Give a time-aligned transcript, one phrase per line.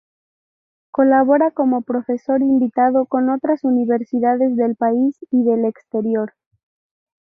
[0.89, 6.33] Colabora como profesor invitado con otras universidades del país y del exterior.